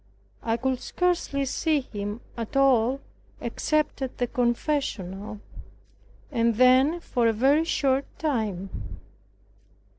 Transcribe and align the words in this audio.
I 0.41 0.57
could 0.57 0.79
scarcely 0.79 1.45
see 1.45 1.81
him 1.81 2.21
at 2.35 2.57
all 2.57 3.01
except 3.39 4.01
at 4.01 4.17
the 4.17 4.25
confessional, 4.25 5.41
and 6.31 6.55
then 6.55 6.99
for 6.99 7.27
a 7.27 7.33
very 7.33 7.65
short 7.65 8.05
time. 8.17 8.71